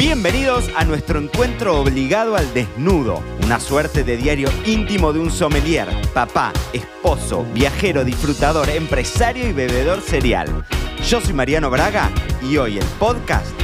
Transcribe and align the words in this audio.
Bienvenidos 0.00 0.70
a 0.76 0.86
nuestro 0.86 1.20
encuentro 1.20 1.78
obligado 1.78 2.34
al 2.34 2.54
desnudo, 2.54 3.22
una 3.44 3.60
suerte 3.60 4.02
de 4.02 4.16
diario 4.16 4.48
íntimo 4.64 5.12
de 5.12 5.18
un 5.18 5.30
sommelier, 5.30 5.88
papá, 6.14 6.54
esposo, 6.72 7.44
viajero, 7.52 8.02
disfrutador, 8.02 8.70
empresario 8.70 9.46
y 9.46 9.52
bebedor 9.52 10.00
serial. 10.00 10.64
Yo 11.06 11.20
soy 11.20 11.34
Mariano 11.34 11.68
Braga 11.68 12.10
y 12.42 12.56
hoy 12.56 12.78
el 12.78 12.84
podcast 12.98 13.54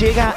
llega 0.00 0.34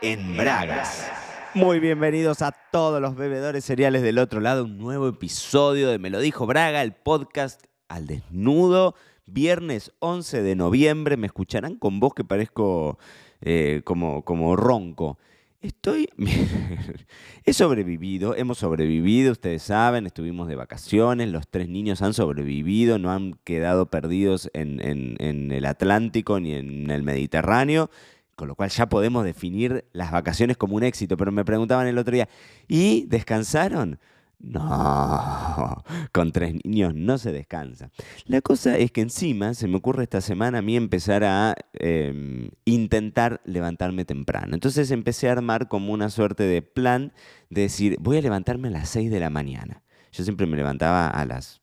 en 0.00 0.36
Bragas. 0.36 1.10
Muy 1.54 1.80
bienvenidos 1.80 2.40
a 2.40 2.52
todos 2.70 3.02
los 3.02 3.16
bebedores 3.16 3.64
cereales 3.64 4.02
del 4.02 4.20
otro 4.20 4.38
lado, 4.40 4.64
un 4.64 4.78
nuevo 4.78 5.08
episodio 5.08 5.90
de 5.90 5.98
Me 5.98 6.08
lo 6.08 6.20
dijo 6.20 6.46
Braga, 6.46 6.82
el 6.82 6.92
podcast 6.92 7.64
al 7.88 8.06
desnudo. 8.06 8.94
Viernes 9.30 9.92
11 9.98 10.42
de 10.42 10.56
noviembre, 10.56 11.16
me 11.16 11.26
escucharán 11.26 11.76
con 11.76 12.00
voz 12.00 12.14
que 12.14 12.24
parezco 12.24 12.98
eh, 13.40 13.82
como, 13.84 14.24
como 14.24 14.56
ronco. 14.56 15.18
Estoy. 15.60 16.08
He 17.44 17.52
sobrevivido, 17.52 18.36
hemos 18.36 18.58
sobrevivido, 18.58 19.32
ustedes 19.32 19.62
saben, 19.62 20.06
estuvimos 20.06 20.48
de 20.48 20.54
vacaciones, 20.54 21.28
los 21.28 21.48
tres 21.48 21.68
niños 21.68 22.00
han 22.00 22.14
sobrevivido, 22.14 22.98
no 22.98 23.10
han 23.10 23.34
quedado 23.44 23.86
perdidos 23.86 24.50
en, 24.54 24.80
en 24.80 25.52
el 25.52 25.66
Atlántico 25.66 26.38
ni 26.38 26.54
en 26.54 26.90
el 26.90 27.02
Mediterráneo, 27.02 27.90
con 28.36 28.46
lo 28.46 28.54
cual 28.54 28.70
ya 28.70 28.88
podemos 28.88 29.24
definir 29.24 29.84
las 29.92 30.12
vacaciones 30.12 30.56
como 30.56 30.76
un 30.76 30.84
éxito. 30.84 31.16
Pero 31.16 31.32
me 31.32 31.44
preguntaban 31.44 31.88
el 31.88 31.98
otro 31.98 32.14
día, 32.14 32.28
¿y 32.68 33.04
descansaron? 33.06 33.98
No, 34.40 35.82
con 36.12 36.30
tres 36.30 36.54
niños 36.64 36.94
no 36.94 37.18
se 37.18 37.32
descansa. 37.32 37.90
La 38.24 38.40
cosa 38.40 38.78
es 38.78 38.92
que 38.92 39.00
encima 39.00 39.52
se 39.54 39.66
me 39.66 39.76
ocurre 39.76 40.04
esta 40.04 40.20
semana 40.20 40.58
a 40.58 40.62
mí 40.62 40.76
empezar 40.76 41.24
a 41.24 41.56
em, 41.72 42.50
intentar 42.64 43.40
levantarme 43.44 44.04
temprano. 44.04 44.54
Entonces 44.54 44.90
empecé 44.92 45.28
a 45.28 45.32
armar 45.32 45.68
como 45.68 45.92
una 45.92 46.08
suerte 46.08 46.44
de 46.44 46.62
plan 46.62 47.12
de 47.50 47.62
decir, 47.62 47.96
voy 48.00 48.18
a 48.18 48.22
levantarme 48.22 48.68
a 48.68 48.72
las 48.72 48.88
6 48.90 49.10
de 49.10 49.20
la 49.20 49.30
mañana. 49.30 49.82
Yo 50.12 50.22
siempre 50.22 50.46
me 50.46 50.56
levantaba 50.56 51.08
a 51.08 51.24
las 51.24 51.60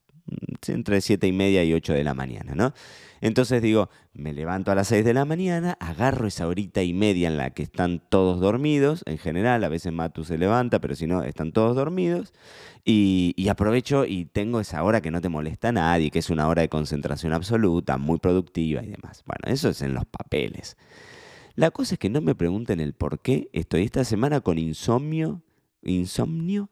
entre 0.68 1.02
7 1.02 1.28
y 1.28 1.32
media 1.32 1.64
y 1.64 1.74
8 1.74 1.94
de 1.94 2.04
la 2.04 2.14
mañana, 2.14 2.56
¿no? 2.56 2.74
Entonces 3.22 3.62
digo, 3.62 3.90
me 4.14 4.34
levanto 4.34 4.72
a 4.72 4.76
las 4.76 4.88
6 4.90 5.04
de 5.06 5.14
la 5.14 5.26
mañana, 5.26 5.78
agarro 5.80 6.28
esa 6.28 6.48
horita 6.48 6.84
y 6.84 6.94
media 6.94 7.28
en 7.28 7.38
la 7.38 7.52
que 7.52 7.64
están 7.64 8.02
todos 8.10 8.40
dormidos, 8.40 9.04
en 9.06 9.18
general, 9.18 9.64
a 9.64 9.70
veces 9.70 9.94
Matu 9.94 10.24
se 10.24 10.38
levanta, 10.38 10.80
pero 10.80 10.96
si 10.96 11.08
no, 11.08 11.24
están 11.24 11.52
todos 11.52 11.76
dormidos, 11.76 12.34
y, 12.84 13.48
aprovecho 13.50 14.06
y 14.06 14.26
tengo 14.26 14.60
esa 14.60 14.84
hora 14.84 15.02
que 15.02 15.10
no 15.10 15.22
te 15.22 15.30
molesta 15.30 15.70
a 15.70 15.72
nadie, 15.72 16.12
que 16.12 16.20
es 16.20 16.30
una 16.30 16.48
hora 16.48 16.62
de 16.62 16.70
concentración 16.70 17.34
absoluta, 17.34 17.98
muy 17.98 18.20
productiva 18.20 18.84
y 18.84 18.90
demás. 18.90 19.24
Bueno, 19.26 19.52
eso 19.52 19.70
es 19.70 19.82
en 19.82 19.94
los 19.94 20.06
papeles. 20.06 20.78
La 21.56 21.72
cosa 21.72 21.96
es 21.96 22.00
que 22.00 22.10
no 22.10 22.22
me 22.22 22.36
pregunten 22.36 22.80
el 22.80 22.94
por 22.94 23.20
qué 23.20 23.50
estoy 23.54 23.84
esta 23.84 24.04
semana 24.04 24.42
con 24.42 24.60
insomnio, 24.60 25.42
insomnio, 25.82 26.70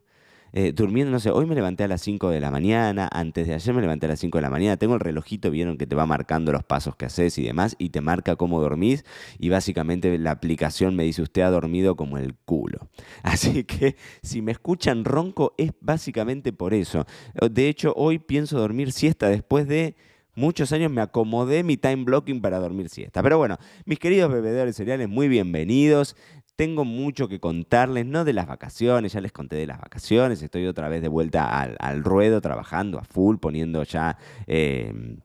eh, 0.53 0.71
durmiendo, 0.71 1.11
no 1.11 1.19
sé, 1.19 1.31
hoy 1.31 1.47
me 1.47 1.55
levanté 1.55 1.83
a 1.83 1.87
las 1.87 2.01
5 2.01 2.29
de 2.29 2.39
la 2.39 2.51
mañana, 2.51 3.09
antes 3.11 3.47
de 3.47 3.55
ayer 3.55 3.73
me 3.73 3.81
levanté 3.81 4.05
a 4.05 4.09
las 4.09 4.19
5 4.19 4.37
de 4.37 4.41
la 4.43 4.51
mañana, 4.51 4.77
tengo 4.77 4.93
el 4.93 4.99
relojito, 4.99 5.49
vieron 5.49 5.77
que 5.79 5.87
te 5.87 5.95
va 5.95 6.05
marcando 6.05 6.51
los 6.51 6.63
pasos 6.63 6.95
que 6.95 7.05
haces 7.05 7.37
y 7.39 7.43
demás, 7.43 7.75
y 7.79 7.89
te 7.89 8.01
marca 8.01 8.35
cómo 8.35 8.61
dormís, 8.61 9.03
y 9.39 9.49
básicamente 9.49 10.15
la 10.19 10.31
aplicación 10.31 10.95
me 10.95 11.03
dice, 11.03 11.23
usted 11.23 11.41
ha 11.41 11.49
dormido 11.49 11.95
como 11.95 12.19
el 12.19 12.35
culo. 12.35 12.87
Así 13.23 13.63
que 13.63 13.95
si 14.21 14.43
me 14.43 14.51
escuchan 14.51 15.05
ronco 15.05 15.55
es 15.57 15.71
básicamente 15.81 16.53
por 16.53 16.73
eso. 16.73 17.05
De 17.51 17.67
hecho, 17.67 17.93
hoy 17.95 18.19
pienso 18.19 18.59
dormir 18.59 18.91
siesta 18.91 19.29
después 19.29 19.67
de 19.67 19.95
muchos 20.35 20.71
años 20.71 20.91
me 20.91 21.01
acomodé 21.01 21.63
mi 21.63 21.77
time 21.77 22.03
blocking 22.03 22.41
para 22.41 22.59
dormir 22.59 22.89
siesta. 22.89 23.21
Pero 23.21 23.37
bueno, 23.37 23.57
mis 23.85 23.99
queridos 23.99 24.31
bebedores 24.31 24.75
cereales, 24.75 25.09
muy 25.09 25.27
bienvenidos. 25.27 26.15
Tengo 26.55 26.85
mucho 26.85 27.27
que 27.27 27.39
contarles, 27.39 28.05
no 28.05 28.25
de 28.25 28.33
las 28.33 28.47
vacaciones, 28.47 29.13
ya 29.13 29.21
les 29.21 29.31
conté 29.31 29.55
de 29.55 29.65
las 29.65 29.79
vacaciones, 29.79 30.41
estoy 30.41 30.67
otra 30.67 30.87
vez 30.87 31.01
de 31.01 31.07
vuelta 31.07 31.61
al, 31.61 32.03
ruedo, 32.03 32.41
trabajando 32.41 32.99
a 32.99 33.03
full, 33.03 33.37
poniendo 33.37 33.83
ya... 33.83 34.17
Em, 34.47 35.17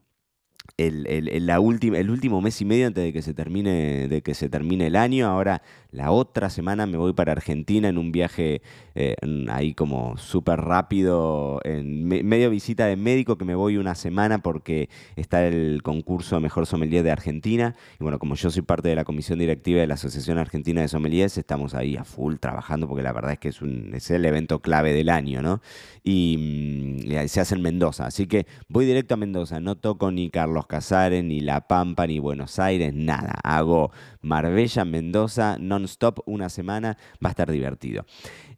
el, 0.77 1.47
la 1.47 1.59
última, 1.61 1.99
el 1.99 2.11
último 2.11 2.41
mes 2.41 2.61
y 2.61 2.65
medio 2.65 2.87
antes 2.87 3.03
de 3.03 3.13
que 3.13 3.23
se 3.23 3.35
termine, 3.35 4.07
de 4.09 4.23
que 4.23 4.35
se 4.35 4.49
termine 4.49 4.87
el 4.87 4.97
año. 4.97 5.27
Ahora 5.27 5.63
la 5.91 6.11
otra 6.11 6.51
semana 6.51 6.87
me 6.87 6.99
voy 6.99 7.15
para 7.15 7.33
Argentina 7.33 7.89
en 7.89 7.99
un 7.99 8.13
viaje 8.13 8.63
eh, 8.95 9.17
ahí 9.49 9.75
como 9.75 10.17
súper 10.19 10.61
rápido, 10.61 11.61
en 11.65 12.05
medio 12.05 12.51
visita 12.51 12.87
de 12.87 12.97
médico 12.97 13.39
que 13.39 13.45
me 13.45 13.55
voy 13.55 13.77
una 13.77 13.95
semana 13.95 14.39
porque 14.39 14.89
está 15.17 15.47
el 15.47 15.83
concurso 15.83 16.39
Mejor 16.41 16.67
Sommelier 16.67 17.03
de 17.03 17.11
Argentina. 17.11 17.75
Y 17.99 18.05
bueno, 18.05 18.19
como 18.19 18.35
yo 18.35 18.51
soy 18.51 18.63
parte 18.63 18.89
de 18.89 18.95
la 18.95 19.05
comisión 19.05 19.39
directiva 19.39 19.81
de 19.81 19.87
la 19.87 19.95
Asociación 19.95 20.39
Argentina 20.39 20.81
de 20.81 20.89
Sommeliers, 20.89 21.39
estamos 21.39 21.75
ahí 21.75 21.97
a 21.97 22.05
full 22.05 22.37
trabajando 22.37 22.87
porque 22.87 23.03
la 23.03 23.13
verdad 23.13 23.33
es 23.33 23.39
que 23.39 23.49
es, 23.49 23.63
un, 23.63 23.95
es 23.95 24.11
el 24.11 24.25
evento 24.25 24.61
clave 24.61 24.93
del 24.93 25.09
año, 25.09 25.43
¿no? 25.43 25.61
Y, 26.05 26.37
mm, 26.39 27.13
y 27.13 27.29
se 27.29 27.41
hace 27.41 27.55
en 27.55 27.63
Mendoza. 27.63 28.07
Así 28.07 28.27
que 28.27 28.47
voy 28.69 28.87
directo 28.87 29.15
a 29.15 29.17
Mendoza, 29.17 29.59
no 29.61 29.77
toco 29.77 30.11
ni 30.11 30.31
Carlos 30.31 30.58
Casares, 30.67 31.25
ni 31.25 31.41
La 31.41 31.67
Pampa, 31.69 32.07
ni 32.07 32.19
Buenos 32.19 32.59
Aires, 32.59 32.93
nada. 32.95 33.35
Hago 33.43 33.91
Marbella, 34.21 34.85
Mendoza, 34.85 35.57
non-stop 35.59 36.21
una 36.27 36.49
semana, 36.49 36.97
va 37.25 37.29
a 37.29 37.31
estar 37.31 37.51
divertido. 37.51 38.05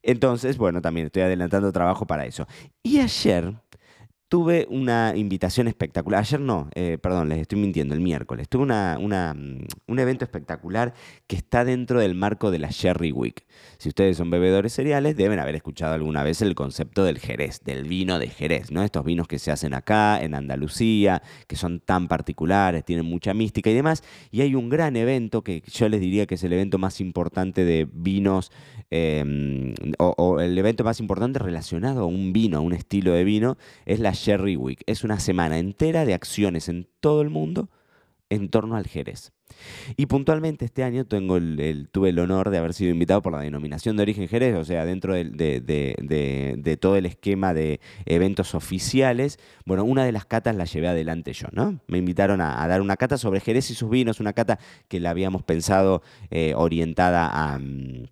Entonces, 0.03 0.57
bueno, 0.57 0.81
también 0.81 1.07
estoy 1.07 1.23
adelantando 1.23 1.73
trabajo 1.73 2.07
para 2.07 2.27
eso. 2.27 2.47
Y 2.83 2.99
ayer 3.01 3.55
tuve 4.31 4.69
una 4.71 5.13
invitación 5.17 5.67
espectacular. 5.67 6.21
Ayer 6.21 6.39
no, 6.39 6.69
eh, 6.77 6.99
perdón, 7.03 7.29
les 7.29 7.41
estoy 7.41 7.59
mintiendo, 7.59 7.95
el 7.95 8.01
miércoles. 8.01 8.49
Tuve 8.49 8.63
una, 8.63 8.97
mm, 8.97 9.67
un 9.89 9.99
evento 9.99 10.25
espectacular 10.25 10.95
que 11.27 11.35
está 11.35 11.65
dentro 11.65 11.99
del 11.99 12.15
marco 12.15 12.53
de 12.53 12.61
la 12.61 12.69
Sherry 12.71 13.11
Week. 13.11 13.45
Si 13.79 13.89
ustedes 13.89 14.17
son 14.17 14.31
bebedores 14.31 14.73
cereales, 14.73 15.17
deben 15.17 15.41
haber 15.41 15.57
escuchado 15.57 15.95
alguna 15.95 16.23
vez 16.23 16.43
el 16.43 16.55
concepto 16.55 17.03
del 17.03 17.19
Jerez, 17.19 17.65
del 17.65 17.89
vino 17.89 18.21
de 18.21 18.29
Jerez, 18.29 18.71
¿no? 18.71 18.85
Estos 18.85 19.05
vinos 19.05 19.27
que 19.27 19.41
se 19.41 19.51
hacen 19.51 19.75
acá, 19.75 20.23
en 20.23 20.37
Andalucía, 20.37 21.23
que 21.49 21.57
son 21.57 21.81
tan 21.81 22.07
particulares, 22.07 22.85
tienen 22.85 23.07
mucha 23.07 23.35
mística 23.35 23.69
y 23.69 23.75
demás. 23.75 24.05
Y 24.31 24.43
hay 24.43 24.55
un 24.55 24.69
gran 24.69 24.95
evento 24.95 25.43
que 25.43 25.65
yo 25.67 25.89
les 25.89 26.01
diría 26.01 26.27
que 26.27 26.37
es 26.37 26.45
el 26.45 26.53
evento 26.53 26.79
más 26.79 27.01
importante 27.01 27.65
de 27.65 27.89
vinos, 27.93 28.53
em, 28.91 29.75
o, 29.99 30.15
o 30.17 30.41
el 30.41 30.57
evento 30.57 30.85
más 30.85 31.01
importante 31.01 31.41
relacionado 31.41 32.03
a 32.03 32.07
un 32.07 32.33
vino, 32.33 32.59
a 32.59 32.61
un 32.61 32.75
estilo 32.75 33.13
de 33.13 33.25
vino, 33.25 33.59
es 33.87 33.99
la 33.99 34.20
Sherry 34.21 34.57
Week. 34.57 34.83
Es 34.87 35.05
una 35.05 35.19
semana 35.19 35.59
entera 35.59 36.05
de 36.05 36.15
acciones 36.15 36.69
en 36.69 36.89
todo 37.01 37.23
el 37.23 37.31
mundo 37.31 37.71
en 38.29 38.49
torno 38.49 38.77
al 38.77 38.87
Jerez. 38.87 39.33
Y 39.97 40.07
puntualmente 40.07 40.65
este 40.65 40.85
año 40.85 41.05
tengo 41.05 41.37
el, 41.37 41.89
tuve 41.91 42.11
el 42.11 42.19
honor 42.21 42.51
de 42.51 42.59
haber 42.59 42.73
sido 42.73 42.93
invitado 42.93 43.21
por 43.21 43.33
la 43.33 43.41
denominación 43.41 43.97
de 43.97 44.03
origen 44.03 44.29
Jerez, 44.29 44.55
o 44.55 44.65
sea, 44.65 44.85
dentro 44.85 45.15
de, 45.15 46.79
todo 46.81 46.97
el 46.97 47.07
esquema 47.07 47.53
de 47.53 47.81
eventos 48.07 48.55
oficiales. 48.55 49.39
Bueno, 49.65 49.83
una 49.85 50.05
de 50.05 50.13
las 50.13 50.27
catas 50.27 50.55
la 50.55 50.65
llevé 50.65 50.87
adelante 50.87 51.33
yo, 51.33 51.49
¿no? 51.51 51.81
Me 51.89 51.99
invitaron 51.99 52.41
a, 52.41 52.67
dar 52.69 52.81
una 52.81 52.97
cata 52.97 53.19
sobre 53.19 53.41
Jerez 53.41 53.71
y 53.71 53.75
sus 53.75 53.91
vinos, 53.91 54.21
una 54.21 54.33
cata 54.33 54.61
que 54.87 55.01
la 55.01 55.11
habíamos 55.11 55.43
pensado 55.43 56.03
eh, 56.31 56.55
orientada 56.55 57.29
a... 57.29 57.59
Mm, 57.59 58.05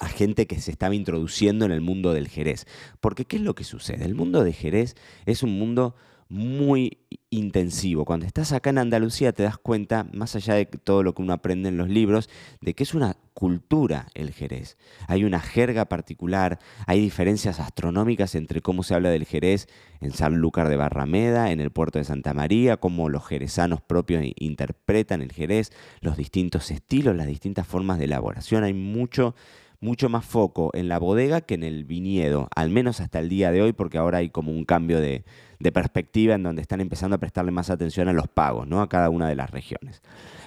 a 0.00 0.08
gente 0.08 0.46
que 0.46 0.60
se 0.60 0.70
estaba 0.70 0.94
introduciendo 0.94 1.64
en 1.64 1.72
el 1.72 1.80
mundo 1.80 2.12
del 2.12 2.28
Jerez. 2.28 2.66
Porque 3.00 3.24
¿qué 3.24 3.36
es 3.36 3.42
lo 3.42 3.54
que 3.54 3.64
sucede? 3.64 4.04
El 4.04 4.14
mundo 4.14 4.44
de 4.44 4.52
Jerez 4.52 4.96
es 5.26 5.42
un 5.42 5.58
mundo 5.58 5.94
muy 6.28 6.98
intensivo. 7.30 8.04
Cuando 8.04 8.26
estás 8.26 8.52
acá 8.52 8.70
en 8.70 8.78
Andalucía 8.78 9.32
te 9.32 9.42
das 9.42 9.58
cuenta, 9.58 10.06
más 10.12 10.36
allá 10.36 10.54
de 10.54 10.66
todo 10.66 11.02
lo 11.02 11.14
que 11.14 11.22
uno 11.22 11.32
aprende 11.32 11.68
en 11.68 11.78
los 11.78 11.88
libros, 11.88 12.28
de 12.60 12.74
que 12.74 12.82
es 12.82 12.94
una 12.94 13.16
cultura 13.32 14.08
el 14.14 14.32
Jerez. 14.32 14.76
Hay 15.06 15.24
una 15.24 15.40
jerga 15.40 15.86
particular, 15.86 16.58
hay 16.86 17.00
diferencias 17.00 17.60
astronómicas 17.60 18.34
entre 18.34 18.60
cómo 18.60 18.82
se 18.82 18.94
habla 18.94 19.10
del 19.10 19.26
Jerez 19.26 19.68
en 20.00 20.12
Sanlúcar 20.12 20.68
de 20.68 20.76
Barrameda, 20.76 21.50
en 21.50 21.60
el 21.60 21.70
puerto 21.70 21.98
de 21.98 22.04
Santa 22.04 22.34
María, 22.34 22.76
cómo 22.76 23.08
los 23.08 23.26
jerezanos 23.26 23.80
propios 23.80 24.24
interpretan 24.36 25.22
el 25.22 25.32
Jerez, 25.32 25.70
los 26.00 26.16
distintos 26.16 26.70
estilos, 26.70 27.16
las 27.16 27.26
distintas 27.26 27.66
formas 27.66 27.98
de 27.98 28.04
elaboración. 28.04 28.64
Hay 28.64 28.74
mucho 28.74 29.34
mucho 29.80 30.08
más 30.08 30.24
foco 30.24 30.70
en 30.74 30.88
la 30.88 30.98
bodega 30.98 31.40
que 31.40 31.54
en 31.54 31.62
el 31.62 31.84
viñedo, 31.84 32.48
al 32.54 32.70
menos 32.70 33.00
hasta 33.00 33.20
el 33.20 33.28
día 33.28 33.52
de 33.52 33.62
hoy, 33.62 33.72
porque 33.72 33.98
ahora 33.98 34.18
hay 34.18 34.30
como 34.30 34.50
un 34.50 34.64
cambio 34.64 35.00
de, 35.00 35.24
perspectiva 35.72 36.34
en 36.34 36.42
donde 36.42 36.62
están 36.62 36.80
empezando 36.80 37.16
a 37.16 37.20
prestarle 37.20 37.50
más 37.50 37.70
atención 37.70 38.08
a 38.08 38.12
los 38.12 38.28
pagos, 38.28 38.66
¿no? 38.66 38.80
A 38.80 38.88
cada 38.88 39.10
una 39.10 39.28
de 39.28 39.36
las 39.36 39.50
regiones. 39.50 40.02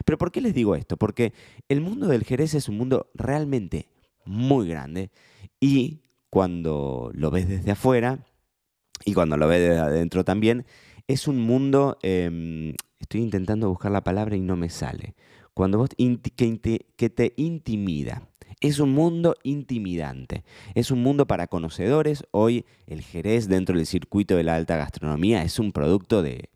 Pero 0.06 0.18
¿por 0.18 0.32
qué 0.32 0.42
les 0.42 0.54
digo 0.54 0.76
esto? 0.76 0.98
Porque 0.98 1.34
el 1.70 1.82
mundo 1.82 2.08
del 2.08 2.24
Jerez 2.24 2.54
es 2.54 2.68
un 2.68 2.78
mundo 2.78 3.10
realmente 3.14 3.88
muy 4.26 4.68
grande 4.68 5.12
y 5.60 6.02
cuando 6.30 7.12
lo 7.14 7.30
ves 7.32 7.48
desde 7.48 7.72
afuera 7.72 8.20
y 9.06 9.14
cuando 9.14 9.38
lo 9.38 9.48
ves 9.48 9.60
desde 9.60 9.80
adentro 9.80 10.24
también, 10.24 10.66
es 11.08 11.28
un 11.28 11.40
mundo, 11.40 11.98
em, 12.04 12.74
estoy 13.00 13.22
intentando 13.22 13.70
buscar 13.70 13.92
la 13.92 14.04
palabra 14.04 14.36
y 14.36 14.42
no 14.42 14.56
me 14.56 14.70
sale, 14.70 15.16
cuando 15.54 15.78
vos 15.78 15.90
que 15.96 17.10
te 17.10 17.34
intimida. 17.38 18.31
Es 18.62 18.80
un 18.80 18.94
mundo 18.94 19.36
intimidante, 19.42 20.44
es 20.76 20.92
un 20.92 21.02
mundo 21.02 21.26
para 21.26 21.48
conocedores. 21.48 22.24
Hoy 22.30 22.64
el 22.86 23.02
Jerez 23.02 23.48
dentro 23.48 23.76
del 23.76 23.88
circuito 23.88 24.36
de 24.36 24.44
la 24.44 24.56
alta 24.56 24.78
gastronomía 24.78 25.42
es 25.42 25.58
un 25.58 25.72
producto 25.72 26.22
de, 26.22 26.52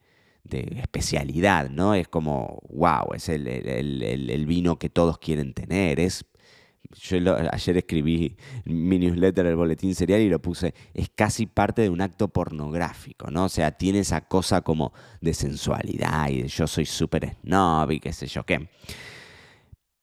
especialidad, 0.48 1.72
¿no? 1.72 1.96
Es 1.96 2.08
como, 2.08 2.62
wow, 2.70 3.16
es 3.16 3.28
el, 3.28 4.46
vino 4.48 4.78
que 4.78 4.90
todos 4.90 5.18
quieren 5.18 5.56
tener, 5.56 6.00
es 6.00 6.26
yo 6.94 7.18
ayer 7.52 7.78
escribí 7.78 8.38
mi 8.66 9.00
newsletter, 9.00 9.48
el 9.48 9.56
boletín 9.56 9.96
serial, 9.96 10.22
y 10.22 10.30
lo 10.30 10.40
puse, 10.40 10.76
es 10.94 11.10
casi 11.10 11.48
parte 11.48 11.82
de 11.82 11.90
un 11.90 12.02
acto 12.02 12.28
pornográfico, 12.28 13.32
¿no? 13.32 13.46
O 13.46 13.50
sea, 13.50 13.72
tiene 13.72 14.00
esa 14.00 14.22
cosa 14.22 14.62
como 14.62 14.94
de 15.22 15.34
sensualidad 15.34 16.30
y 16.30 16.44
de 16.44 16.48
yo 16.50 16.68
soy 16.68 16.86
súper 16.86 17.36
snob 17.42 17.90
y 17.90 18.00
qué 18.00 18.14
sé 18.14 18.28
yo 18.28 18.46
qué. 18.46 18.70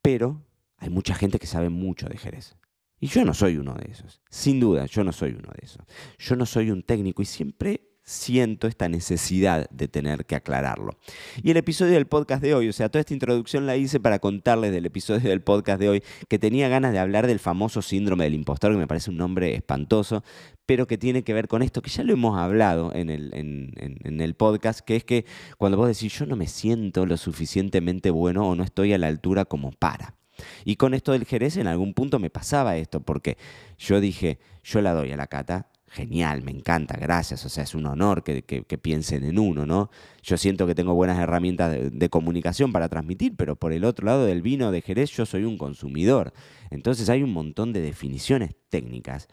Pero 0.02 0.42
hay 0.82 0.90
mucha 0.90 1.14
gente 1.14 1.38
que 1.38 1.46
sabe 1.46 1.68
mucho 1.68 2.08
de 2.08 2.18
Jerez. 2.18 2.56
Y 2.98 3.06
yo 3.06 3.24
no 3.24 3.34
soy 3.34 3.56
uno 3.56 3.74
de 3.74 3.92
esos. 3.92 4.20
Sin 4.28 4.58
duda, 4.58 4.86
yo 4.86 5.04
no 5.04 5.12
soy 5.12 5.30
uno 5.30 5.48
de 5.56 5.64
esos. 5.64 5.84
Yo 6.18 6.34
no 6.34 6.44
soy 6.44 6.72
un 6.72 6.82
técnico 6.82 7.22
y 7.22 7.24
siempre 7.24 7.92
siento 8.02 8.66
esta 8.66 8.88
necesidad 8.88 9.70
de 9.70 9.86
tener 9.86 10.26
que 10.26 10.34
aclararlo. 10.34 10.98
Y 11.40 11.52
el 11.52 11.56
episodio 11.56 11.92
del 11.92 12.08
podcast 12.08 12.42
de 12.42 12.56
hoy, 12.56 12.68
o 12.68 12.72
sea, 12.72 12.88
toda 12.88 12.98
esta 12.98 13.14
introducción 13.14 13.64
la 13.64 13.76
hice 13.76 14.00
para 14.00 14.18
contarles 14.18 14.72
del 14.72 14.84
episodio 14.86 15.30
del 15.30 15.40
podcast 15.40 15.78
de 15.78 15.88
hoy, 15.88 16.02
que 16.28 16.40
tenía 16.40 16.68
ganas 16.68 16.92
de 16.92 16.98
hablar 16.98 17.28
del 17.28 17.38
famoso 17.38 17.80
síndrome 17.80 18.24
del 18.24 18.34
impostor, 18.34 18.72
que 18.72 18.78
me 18.78 18.88
parece 18.88 19.10
un 19.10 19.18
nombre 19.18 19.54
espantoso, 19.54 20.24
pero 20.66 20.88
que 20.88 20.98
tiene 20.98 21.22
que 21.22 21.32
ver 21.32 21.46
con 21.46 21.62
esto, 21.62 21.80
que 21.80 21.90
ya 21.90 22.02
lo 22.02 22.12
hemos 22.12 22.36
hablado 22.36 22.92
en 22.92 23.08
el, 23.08 23.30
en 23.34 24.20
el 24.20 24.34
podcast, 24.34 24.80
que 24.80 24.96
es 24.96 25.04
que 25.04 25.26
cuando 25.58 25.78
vos 25.78 25.86
decís 25.86 26.18
yo 26.18 26.26
no 26.26 26.34
me 26.34 26.48
siento 26.48 27.06
lo 27.06 27.16
suficientemente 27.16 28.10
bueno 28.10 28.48
o 28.48 28.56
no 28.56 28.64
estoy 28.64 28.92
a 28.92 28.98
la 28.98 29.06
altura 29.06 29.44
como 29.44 29.70
para. 29.70 30.16
Y 30.64 30.76
con 30.76 30.94
esto 30.94 31.12
del 31.12 31.24
Jerez 31.24 31.56
en 31.56 31.66
algún 31.66 31.94
punto 31.94 32.18
me 32.18 32.30
pasaba 32.30 32.76
esto, 32.76 33.00
porque 33.00 33.36
yo 33.78 34.00
dije, 34.00 34.38
yo 34.62 34.80
la 34.80 34.92
doy 34.92 35.12
a 35.12 35.16
la 35.16 35.26
cata, 35.26 35.68
genial, 35.92 36.42
me 36.42 36.50
encanta, 36.52 36.96
gracias, 36.96 37.44
o 37.44 37.50
sea, 37.50 37.64
es 37.64 37.74
un 37.74 37.84
honor 37.84 38.24
que, 38.24 38.42
piensen 38.80 39.24
en 39.24 39.38
uno, 39.38 39.66
¿no? 39.66 39.90
Yo 40.22 40.38
siento 40.38 40.66
que 40.66 40.74
tengo 40.74 40.94
buenas 40.94 41.18
herramientas 41.18 41.76
de, 41.92 42.08
comunicación 42.08 42.72
para 42.72 42.88
transmitir, 42.88 43.34
pero 43.36 43.56
por 43.56 43.74
el 43.74 43.84
otro 43.84 44.06
lado 44.06 44.24
del 44.24 44.40
vino 44.40 44.72
de 44.72 44.80
Jerez 44.80 45.10
yo 45.10 45.26
soy 45.26 45.44
un 45.44 45.58
consumidor. 45.58 46.32
Entonces 46.70 47.10
hay 47.10 47.22
un 47.22 47.32
montón 47.32 47.74
de 47.74 47.82
definiciones 47.82 48.54
técnicas 48.70 49.28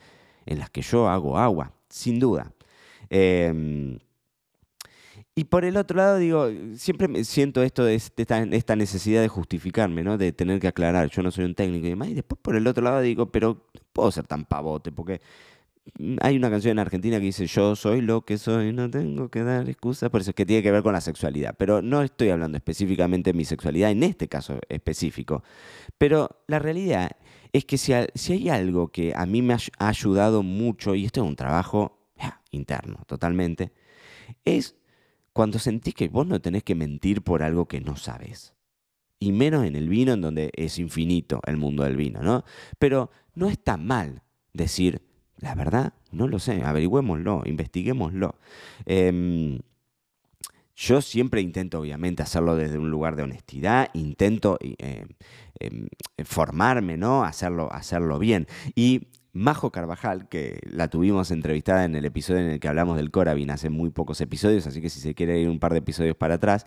en 0.45 0.59
las 0.59 0.69
que 0.69 0.81
yo 0.81 1.07
hago 1.07 1.37
agua, 1.37 1.73
sin 1.87 2.19
duda. 2.19 2.51
Em, 3.09 3.99
y 5.35 5.45
por 5.45 5.65
el 5.65 5.77
otro 5.77 5.97
lado, 5.97 6.17
digo, 6.17 6.49
siempre 6.75 7.07
me 7.07 7.23
siento 7.23 7.63
esto 7.63 7.83
de 7.83 7.95
esta, 7.95 8.75
necesidad 8.75 9.21
de 9.21 9.27
justificarme, 9.27 10.03
¿no? 10.03 10.17
De 10.17 10.31
tener 10.31 10.59
que 10.59 10.67
aclarar, 10.67 11.09
yo 11.09 11.23
no 11.23 11.31
soy 11.31 11.45
un 11.45 11.55
técnico 11.55 11.85
y 11.87 11.89
demás. 11.89 12.09
Y 12.09 12.13
después 12.13 12.39
por 12.41 12.55
el 12.55 12.67
otro 12.67 12.83
lado 12.83 13.01
digo, 13.01 13.31
pero 13.31 13.67
puedo 13.93 14.11
ser 14.11 14.27
tan 14.27 14.45
pavote, 14.45 14.91
porque 14.91 15.21
hay 16.21 16.35
una 16.35 16.49
canción 16.49 16.73
en 16.73 16.79
Argentina 16.79 17.17
que 17.17 17.25
dice 17.25 17.47
yo 17.47 17.75
soy 17.75 18.01
lo 18.01 18.21
que 18.21 18.37
soy, 18.37 18.73
no 18.73 18.89
tengo 18.89 19.29
que 19.29 19.43
dar 19.43 19.67
excusas, 19.69 20.09
por 20.09 20.21
eso 20.21 20.31
es 20.31 20.35
que 20.35 20.45
tiene 20.45 20.61
que 20.61 20.71
ver 20.71 20.83
con 20.83 20.93
la 20.93 21.01
sexualidad. 21.01 21.55
Pero 21.57 21.81
no 21.81 22.01
estoy 22.01 22.29
hablando 22.29 22.57
específicamente 22.57 23.31
de 23.31 23.37
mi 23.37 23.45
sexualidad 23.45 23.91
en 23.91 24.03
este 24.03 24.27
caso 24.27 24.59
específico. 24.67 25.43
Pero 25.97 26.43
la 26.47 26.59
realidad 26.59 27.11
es 27.53 27.65
que 27.65 27.77
si, 27.77 27.93
hay 27.93 28.49
algo 28.49 28.89
que 28.89 29.13
a 29.15 29.25
mí 29.25 29.41
me 29.41 29.53
ha 29.53 29.87
ayudado 29.87 30.43
mucho, 30.43 30.95
y 30.95 31.05
esto 31.05 31.21
es 31.21 31.27
un 31.27 31.35
trabajo 31.35 31.95
interno 32.51 33.03
totalmente, 33.07 33.71
es 34.45 34.75
cuando 35.39 35.57
sentís 35.57 35.93
que 35.93 36.09
vos 36.09 36.27
no 36.27 36.41
tenés 36.41 36.63
que 36.63 36.75
mentir 36.75 37.21
por 37.21 37.43
algo 37.43 37.65
que 37.65 37.79
no 37.79 37.95
sabes. 37.95 38.53
Y 39.19 39.31
menos 39.31 39.63
en 39.63 39.77
el 39.77 39.87
vino, 39.87 40.11
en 40.11 40.19
donde 40.19 40.51
es 40.53 40.77
infinito 40.79 41.39
el 41.45 41.55
mundo 41.55 41.85
del 41.85 41.95
vino, 41.95 42.21
¿no? 42.21 42.43
Pero 42.77 43.09
no 43.35 43.47
está 43.47 43.77
mal 43.77 44.21
decir, 44.51 45.01
la 45.37 45.55
verdad, 45.55 45.93
no 46.11 46.27
lo 46.27 46.39
sé, 46.39 46.61
averigüémoslo, 46.61 47.43
investiguémoslo. 47.45 48.35
Em, 48.85 49.59
yo 50.75 50.99
siempre 50.99 51.39
intento, 51.39 51.79
obviamente, 51.79 52.21
hacerlo 52.21 52.57
desde 52.57 52.77
un 52.77 52.91
lugar 52.91 53.15
de 53.15 53.23
honestidad, 53.23 53.91
intento 53.93 54.57
eh, 54.59 55.05
em, 55.61 55.87
formarme, 56.25 56.97
¿no? 56.97 57.23
Hacerlo, 57.23 57.71
hacerlo 57.71 58.19
bien. 58.19 58.45
Y 58.75 59.07
Majo 59.33 59.71
Carvajal, 59.71 60.27
que 60.27 60.59
la 60.63 60.89
tuvimos 60.89 61.31
entrevistada 61.31 61.85
en 61.85 61.95
el 61.95 62.05
episodio 62.05 62.41
en 62.41 62.49
el 62.49 62.59
que 62.59 62.67
hablamos 62.67 62.97
del 62.97 63.11
Corabin 63.11 63.51
hace 63.51 63.69
muy 63.69 63.89
pocos 63.91 64.19
episodios, 64.21 64.65
así 64.65 64.81
que 64.81 64.89
si 64.89 64.99
se 64.99 65.13
quiere 65.13 65.39
ir 65.39 65.49
un 65.49 65.59
par 65.59 65.71
de 65.71 65.79
episodios 65.79 66.15
para 66.15 66.35
atrás, 66.35 66.65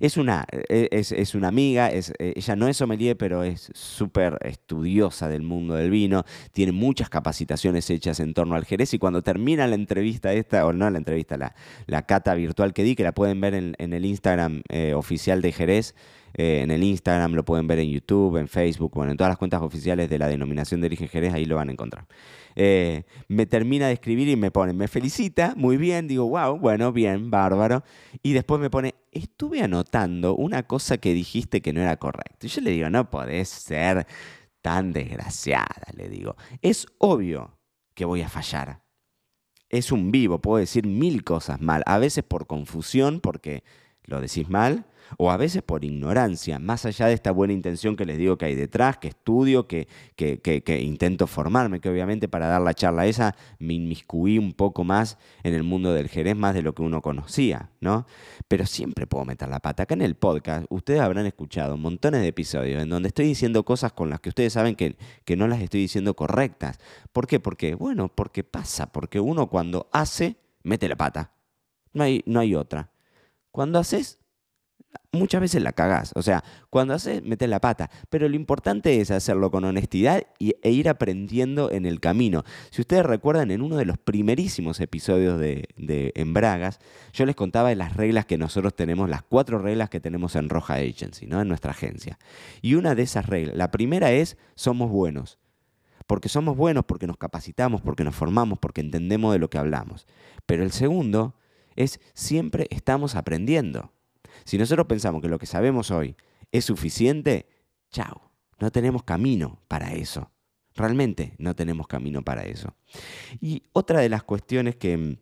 es 0.00 0.16
una, 0.16 0.46
e, 0.50 0.88
es, 0.90 1.34
una 1.34 1.48
amiga, 1.48 1.90
es, 1.90 2.12
e, 2.18 2.34
ella 2.36 2.56
no 2.56 2.68
es 2.68 2.76
sommelier, 2.76 3.16
pero 3.16 3.42
es 3.42 3.70
súper 3.74 4.38
estudiosa 4.42 5.28
del 5.28 5.42
mundo 5.42 5.74
del 5.74 5.90
vino, 5.90 6.24
tiene 6.52 6.72
muchas 6.72 7.08
capacitaciones 7.08 7.88
hechas 7.90 8.20
en 8.20 8.34
torno 8.34 8.54
al 8.54 8.64
Jerez 8.64 8.94
y 8.94 8.98
cuando 8.98 9.22
termina 9.22 9.66
la 9.66 9.74
entrevista 9.74 10.32
esta, 10.32 10.66
o 10.66 10.72
no 10.72 10.88
la 10.90 10.98
entrevista, 10.98 11.36
la, 11.36 11.54
la 11.86 12.02
cata 12.02 12.34
virtual 12.34 12.72
que 12.72 12.82
di, 12.82 12.94
que 12.94 13.04
la 13.04 13.12
pueden 13.12 13.40
ver 13.40 13.54
en, 13.54 13.74
el 13.78 14.04
Instagram 14.04 14.62
eh, 14.68 14.94
oficial 14.94 15.42
de 15.42 15.52
Jerez, 15.52 15.94
eh, 16.34 16.60
en 16.62 16.70
el 16.70 16.82
Instagram, 16.82 17.34
lo 17.34 17.44
pueden 17.44 17.66
ver 17.66 17.78
en 17.78 17.90
YouTube, 17.90 18.38
en 18.38 18.48
Facebook, 18.48 18.92
bueno, 18.94 19.12
en 19.12 19.18
todas 19.18 19.30
las 19.30 19.38
cuentas 19.38 19.60
oficiales 19.62 20.08
de 20.08 20.18
la 20.18 20.28
denominación 20.28 20.80
de 20.80 20.86
origen 20.86 21.08
Jerez, 21.08 21.34
ahí 21.34 21.44
lo 21.44 21.56
van 21.56 21.68
a 21.68 21.72
encontrar. 21.72 22.06
Eh, 22.54 23.04
me 23.28 23.46
termina 23.46 23.86
de 23.86 23.94
escribir 23.94 24.28
y 24.28 24.36
me 24.36 24.50
pone, 24.50 24.72
me 24.72 24.88
felicita, 24.88 25.54
muy 25.56 25.76
bien, 25.76 26.08
digo, 26.08 26.28
wow, 26.28 26.58
bueno, 26.58 26.92
bien, 26.92 27.30
bárbaro. 27.30 27.82
Y 28.22 28.32
después 28.32 28.60
me 28.60 28.70
pone, 28.70 28.94
estuve 29.10 29.62
una 30.36 30.62
cosa 30.64 30.98
que 30.98 31.12
dijiste 31.14 31.60
que 31.60 31.72
no 31.72 31.80
era 31.80 31.96
correcta. 31.96 32.46
Y 32.46 32.48
yo 32.48 32.60
le 32.60 32.70
digo, 32.70 32.90
no 32.90 33.10
podés 33.10 33.48
ser 33.48 34.06
tan 34.60 34.92
desgraciada, 34.92 35.86
le 35.94 36.08
digo. 36.08 36.36
Es 36.60 36.86
obvio 36.98 37.58
que 37.94 38.04
voy 38.04 38.22
a 38.22 38.28
fallar. 38.28 38.82
Es 39.68 39.90
un 39.90 40.10
vivo, 40.10 40.40
puedo 40.40 40.58
decir 40.58 40.86
mil 40.86 41.24
cosas 41.24 41.60
mal, 41.60 41.82
a 41.86 41.98
veces 41.98 42.24
por 42.24 42.46
confusión, 42.46 43.20
porque 43.20 43.64
lo 44.04 44.20
decís 44.20 44.48
mal, 44.48 44.86
o 45.18 45.30
a 45.30 45.36
veces 45.36 45.62
por 45.62 45.84
ignorancia, 45.84 46.58
más 46.58 46.86
allá 46.86 47.06
de 47.06 47.14
esta 47.14 47.30
buena 47.30 47.52
intención 47.52 47.96
que 47.96 48.04
les 48.04 48.18
digo 48.18 48.36
que 48.38 48.46
hay 48.46 48.54
detrás, 48.54 48.98
que 48.98 49.08
estudio, 49.08 49.66
que, 49.66 49.88
que, 50.16 50.80
intento 50.82 51.26
formarme, 51.26 51.80
que 51.80 51.88
obviamente 51.88 52.28
para 52.28 52.46
dar 52.46 52.62
la 52.62 52.74
charla 52.74 53.06
esa 53.06 53.34
me 53.58 53.74
inmiscuí 53.74 54.38
un 54.38 54.52
poco 54.52 54.84
más 54.84 55.18
en 55.42 55.54
el 55.54 55.62
mundo 55.62 55.92
del 55.92 56.08
Jerez, 56.08 56.36
más 56.36 56.54
de 56.54 56.62
lo 56.62 56.74
que 56.74 56.82
uno 56.82 57.02
conocía, 57.02 57.70
¿no? 57.80 58.06
Pero 58.48 58.66
siempre 58.66 59.06
puedo 59.06 59.24
meter 59.24 59.48
la 59.48 59.60
pata. 59.60 59.84
Acá 59.84 59.94
en 59.94 60.02
el 60.02 60.14
podcast 60.14 60.66
ustedes 60.70 61.00
habrán 61.00 61.26
escuchado 61.26 61.76
montones 61.76 62.20
de 62.22 62.28
episodios 62.28 62.82
en 62.82 62.88
donde 62.88 63.08
estoy 63.08 63.26
diciendo 63.26 63.64
cosas 63.64 63.92
con 63.92 64.10
las 64.10 64.20
que 64.20 64.30
ustedes 64.30 64.52
saben 64.52 64.74
que, 64.74 64.96
que 65.24 65.36
no 65.36 65.46
las 65.48 65.60
estoy 65.60 65.80
diciendo 65.80 66.14
correctas. 66.14 66.78
¿Por 67.12 67.26
qué? 67.26 67.40
Porque, 67.40 67.74
bueno, 67.74 68.08
porque 68.08 68.44
pasa, 68.44 68.92
porque 68.92 69.20
uno 69.20 69.48
cuando 69.48 69.88
hace, 69.92 70.36
mete 70.62 70.88
la 70.88 70.96
pata. 70.96 71.32
No 71.92 72.04
hay, 72.04 72.22
no 72.26 72.40
hay 72.40 72.54
otra. 72.54 72.91
Cuando 73.52 73.78
haces, 73.78 74.18
muchas 75.12 75.40
veces 75.40 75.62
la 75.62 75.72
cagás. 75.72 76.12
O 76.14 76.22
sea, 76.22 76.42
cuando 76.70 76.94
haces, 76.94 77.22
metes 77.22 77.48
la 77.48 77.60
pata. 77.60 77.90
Pero 78.08 78.28
lo 78.28 78.34
importante 78.34 79.00
es 79.00 79.10
hacerlo 79.10 79.50
con 79.50 79.64
honestidad 79.64 80.24
y, 80.38 80.54
e 80.62 80.70
ir 80.70 80.88
aprendiendo 80.88 81.70
en 81.70 81.86
el 81.86 82.00
camino. 82.00 82.44
Si 82.70 82.80
ustedes 82.80 83.04
recuerdan, 83.04 83.50
en 83.50 83.62
uno 83.62 83.76
de 83.76 83.84
los 83.84 83.98
primerísimos 83.98 84.80
episodios 84.80 85.38
de, 85.38 85.68
de 85.76 86.12
En 86.16 86.32
Bragas, 86.32 86.80
yo 87.12 87.26
les 87.26 87.36
contaba 87.36 87.68
de 87.68 87.76
las 87.76 87.96
reglas 87.96 88.26
que 88.26 88.38
nosotros 88.38 88.74
tenemos, 88.74 89.08
las 89.08 89.22
cuatro 89.22 89.58
reglas 89.58 89.90
que 89.90 90.00
tenemos 90.00 90.34
en 90.36 90.48
Roja 90.48 90.74
Agency, 90.74 91.26
¿no? 91.26 91.40
en 91.40 91.48
nuestra 91.48 91.72
agencia. 91.72 92.18
Y 92.62 92.74
una 92.74 92.94
de 92.94 93.02
esas 93.02 93.26
reglas, 93.26 93.56
la 93.56 93.70
primera 93.70 94.12
es, 94.12 94.36
somos 94.54 94.90
buenos. 94.90 95.38
Porque 96.06 96.28
somos 96.28 96.56
buenos, 96.56 96.84
porque 96.84 97.06
nos 97.06 97.16
capacitamos, 97.16 97.80
porque 97.80 98.02
nos 98.02 98.14
formamos, 98.14 98.58
porque 98.58 98.80
entendemos 98.80 99.32
de 99.32 99.38
lo 99.38 99.48
que 99.48 99.58
hablamos. 99.58 100.06
Pero 100.46 100.64
el 100.64 100.72
segundo 100.72 101.36
es, 101.76 102.00
siempre 102.14 102.66
estamos 102.70 103.14
aprendiendo. 103.14 103.92
Si 104.44 104.58
nosotros 104.58 104.86
pensamos 104.86 105.22
que 105.22 105.28
lo 105.28 105.38
que 105.38 105.46
sabemos 105.46 105.90
hoy 105.90 106.16
es 106.50 106.64
suficiente, 106.64 107.46
chao, 107.90 108.30
no 108.58 108.70
tenemos 108.70 109.02
camino 109.02 109.60
para 109.68 109.92
eso. 109.92 110.30
Realmente 110.74 111.34
no 111.38 111.54
tenemos 111.54 111.86
camino 111.86 112.22
para 112.22 112.44
eso. 112.44 112.74
Y 113.40 113.62
otra 113.72 114.00
de 114.00 114.08
las 114.08 114.22
cuestiones 114.22 114.76
que, 114.76 115.18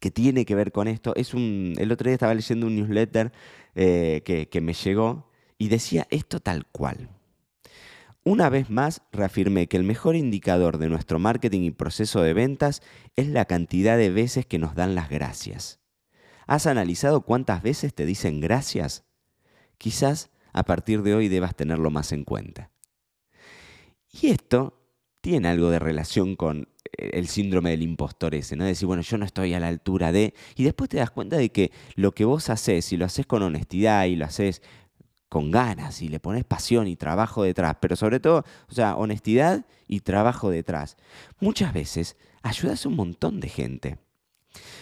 que 0.00 0.10
tiene 0.10 0.44
que 0.44 0.54
ver 0.54 0.72
con 0.72 0.88
esto 0.88 1.14
es 1.14 1.34
un... 1.34 1.74
El 1.78 1.92
otro 1.92 2.08
día 2.08 2.14
estaba 2.14 2.34
leyendo 2.34 2.66
un 2.66 2.74
newsletter 2.74 3.32
eh, 3.74 4.22
que, 4.24 4.48
que 4.48 4.60
me 4.60 4.72
llegó 4.72 5.30
y 5.58 5.68
decía 5.68 6.06
esto 6.10 6.40
tal 6.40 6.66
cual. 6.66 7.08
Una 8.26 8.48
vez 8.48 8.70
más, 8.70 9.02
reafirmé 9.12 9.68
que 9.68 9.76
el 9.76 9.84
mejor 9.84 10.16
indicador 10.16 10.78
de 10.78 10.88
nuestro 10.88 11.20
marketing 11.20 11.60
y 11.60 11.70
proceso 11.70 12.22
de 12.22 12.34
ventas 12.34 12.82
es 13.14 13.28
la 13.28 13.44
cantidad 13.44 13.96
de 13.96 14.10
veces 14.10 14.46
que 14.46 14.58
nos 14.58 14.74
dan 14.74 14.96
las 14.96 15.08
gracias. 15.08 15.78
¿Has 16.48 16.66
analizado 16.66 17.20
cuántas 17.20 17.62
veces 17.62 17.94
te 17.94 18.04
dicen 18.04 18.40
gracias? 18.40 19.04
Quizás 19.78 20.30
a 20.52 20.64
partir 20.64 21.02
de 21.02 21.14
hoy 21.14 21.28
debas 21.28 21.54
tenerlo 21.54 21.92
más 21.92 22.10
en 22.10 22.24
cuenta. 22.24 22.72
Y 24.10 24.30
esto 24.30 24.76
tiene 25.20 25.46
algo 25.46 25.70
de 25.70 25.78
relación 25.78 26.34
con 26.34 26.66
eh, 26.98 27.10
el 27.12 27.28
síndrome 27.28 27.70
del 27.70 27.82
impostor 27.82 28.34
ese, 28.34 28.56
¿no? 28.56 28.64
decir, 28.64 28.86
bueno, 28.86 29.02
yo 29.02 29.18
no 29.18 29.24
estoy 29.24 29.54
a 29.54 29.60
la 29.60 29.68
altura 29.68 30.10
de... 30.10 30.34
Y 30.56 30.64
después 30.64 30.90
te 30.90 30.96
das 30.96 31.12
cuenta 31.12 31.36
de 31.36 31.50
que 31.50 31.70
lo 31.94 32.10
que 32.10 32.24
vos 32.24 32.50
haces, 32.50 32.86
si 32.86 32.96
lo 32.96 33.04
haces 33.04 33.24
con 33.24 33.44
honestidad 33.44 34.06
y 34.06 34.16
lo 34.16 34.24
haces 34.24 34.62
con 35.36 35.50
ganas 35.50 36.00
y 36.00 36.08
le 36.08 36.18
pones 36.18 36.44
pasión 36.44 36.88
y 36.88 36.96
trabajo 36.96 37.42
detrás, 37.42 37.76
pero 37.78 37.94
sobre 37.94 38.20
todo, 38.20 38.42
o 38.70 38.72
sea, 38.72 38.96
honestidad 38.96 39.66
y 39.86 40.00
trabajo 40.00 40.48
detrás, 40.48 40.96
muchas 41.40 41.74
veces 41.74 42.16
ayudas 42.42 42.86
a 42.86 42.88
un 42.88 42.96
montón 42.96 43.38
de 43.38 43.50
gente. 43.50 43.98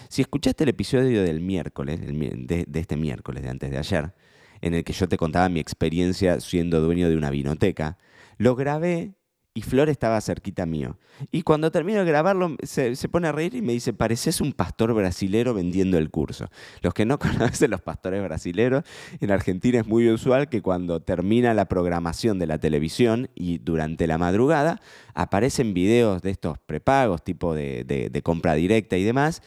Si 0.09 0.23
escuchaste 0.23 0.63
el 0.63 0.71
episodio 0.71 1.25
del 1.25 1.41
miércoles, 1.41 1.99
de, 2.01 2.69
este 2.73 2.97
miércoles, 2.97 3.43
de 3.43 3.49
antes 3.49 3.69
de 3.69 3.79
ayer, 3.79 4.15
en 4.61 4.75
el 4.75 4.85
que 4.85 4.93
yo 4.93 5.09
te 5.09 5.17
contaba 5.17 5.49
mi 5.49 5.59
experiencia 5.59 6.39
siendo 6.39 6.81
dueño 6.81 7.09
de 7.09 7.17
una 7.17 7.31
vinoteca, 7.31 7.99
lo 8.39 8.55
grabé 8.55 9.15
y 9.57 9.63
Flor 9.63 9.89
estaba 9.89 10.21
cerquita 10.21 10.67
mío. 10.67 10.99
Y 11.31 11.43
cuando 11.43 11.71
termino 11.71 12.01
de 12.01 12.07
grabarlo, 12.07 12.57
se, 12.65 12.97
pone 13.09 13.29
a 13.29 13.33
reír 13.33 13.55
y 13.55 13.63
me 13.63 13.73
dice, 13.73 13.93
pareces 13.93 14.41
un 14.41 14.53
pastor 14.53 14.93
brasilero 14.95 15.55
vendiendo 15.55 15.97
el 15.97 16.11
curso. 16.11 16.49
Los 16.83 16.93
que 16.93 17.07
no 17.07 17.19
conocen 17.21 17.71
los 17.71 17.81
pastores 17.81 18.21
brasileros, 18.21 18.83
en 19.21 19.31
Argentina 19.31 19.79
es 19.79 19.87
muy 19.87 20.11
usual 20.11 20.49
que 20.49 20.61
cuando 20.61 21.01
termina 21.01 21.55
la 21.55 21.67
programación 21.67 22.41
de 22.41 22.49
la 22.49 22.59
televisión 22.59 23.31
y 23.37 23.59
durante 23.59 24.09
la 24.09 24.19
madrugada, 24.19 24.81
aparecen 25.15 25.73
videos 25.73 26.21
de 26.23 26.31
estos 26.31 26.59
prepagos, 26.59 27.23
tipo 27.23 27.55
de, 27.55 28.21
compra 28.25 28.55
directa 28.55 28.97
y 28.97 29.05
demás, 29.05 29.41